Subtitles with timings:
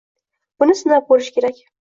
[0.63, 1.65] Buni sinab ko‘rish kerak.